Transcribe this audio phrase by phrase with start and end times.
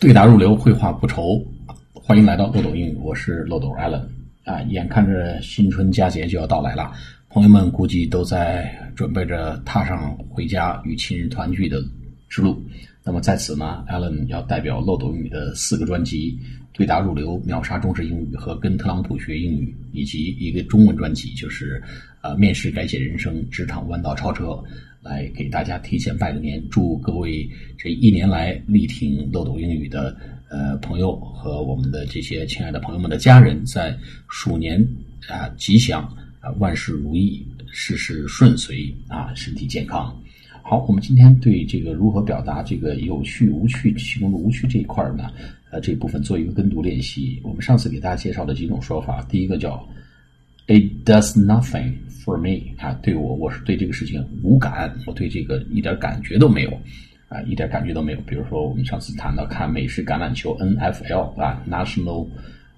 [0.00, 1.44] 对答如流，绘画不愁。
[1.92, 4.04] 欢迎来到漏斗英语，我是漏斗 Allen
[4.44, 4.62] 啊！
[4.68, 6.92] 眼看着新春佳节就要到来了，
[7.28, 11.82] 朋友们估计都在准备着踏上回家与亲人团聚的
[12.28, 12.62] 之路。
[13.04, 16.38] 那么在此呢，Allen 要代表漏斗英语的四个专辑
[16.76, 21.82] 《对答如流》《秒杀中式英语》和《跟特朗普学英语》，以及一个中文专辑，就是
[22.20, 24.62] 呃面试改写人生，职场弯道超车。
[25.00, 27.48] 来给大家提前拜个年，祝各位
[27.78, 30.14] 这一年来力挺漏斗英语的
[30.50, 33.96] 呃朋友和我们的这些亲爱的朋友们的家人，在
[34.28, 34.84] 鼠年
[35.28, 36.02] 啊吉祥
[36.40, 40.14] 啊万事如意，事事顺遂啊身体健康。
[40.62, 45.30] 好，我们今天对这个如何表达这个有趣无趣其中的无趣这一块呢，
[45.70, 47.40] 呃这部分做一个跟读练习。
[47.42, 49.86] 我们上次给大家介绍的几种说法，第一个叫。
[50.70, 56.70] It does nothing for me 啊，对我我是对这个事情无感，我对这个一点感觉都没有
[57.30, 58.20] 啊，一点感觉都没有。
[58.26, 62.28] 比如说我们上次谈到看美式橄榄球 NFL 啊，National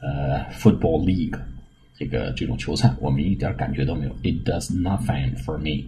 [0.00, 1.36] 呃 Football League
[1.98, 4.12] 这个这种球赛，我们一点感觉都没有。
[4.22, 5.84] It does nothing for me.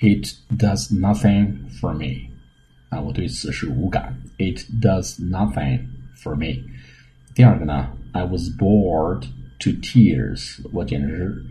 [0.00, 2.30] It does nothing for me
[2.88, 4.16] 啊，我对此事无感。
[4.38, 6.62] It does nothing for me。
[7.34, 11.44] 第二个呢，I was bored。to tears，我简直是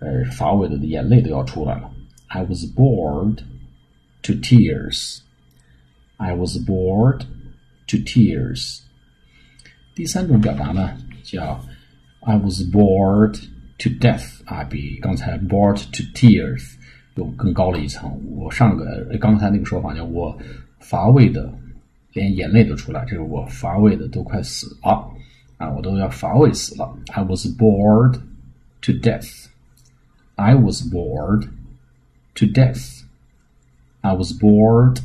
[0.00, 1.88] 呃乏味的眼泪都要出来了。
[2.26, 3.38] I was bored
[4.22, 5.20] to tears.
[6.16, 7.20] I was bored
[7.86, 8.80] to tears.
[9.94, 11.64] 第三种表达呢，叫
[12.18, 13.40] I was bored
[13.78, 16.74] to death 啊，比刚才 bored to tears
[17.14, 18.10] 又更高了一层。
[18.36, 20.36] 我上个刚才那个说法叫我
[20.80, 21.52] 乏味的，
[22.12, 25.08] 连眼泪都出来，这个我乏味的都快死了。
[25.58, 26.94] 啊，我都要乏味死了。
[27.12, 28.18] I was bored
[28.82, 29.46] to death.
[30.34, 31.48] I was bored
[32.34, 33.02] to death.
[34.02, 34.98] I was bored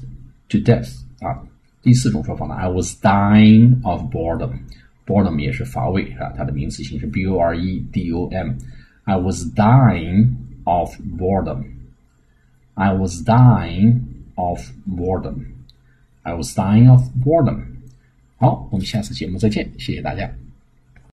[0.49, 0.99] to death.
[1.21, 1.41] 啊，
[1.81, 4.51] 第四种说法呢，I was dying of boredom.
[5.05, 8.55] boredom 也是乏味啊，它的名词形式 b o r e d o m.
[9.05, 10.33] I was dying
[10.65, 11.63] of boredom.
[12.75, 14.01] I was dying
[14.35, 15.45] of boredom.
[16.23, 17.65] I was dying of boredom.
[18.37, 20.31] 好，我们下次节目再见，谢谢大家。